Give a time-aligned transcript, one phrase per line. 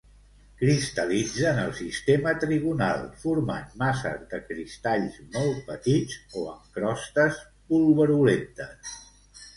[0.59, 7.39] Cristal·litza en el sistema trigonal, formant masses de cristalls molt petits, o en crostes
[7.75, 8.99] pulverulentes.